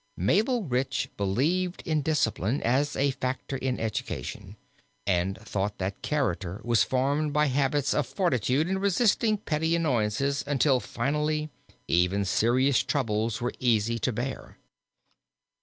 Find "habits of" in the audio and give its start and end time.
7.45-8.07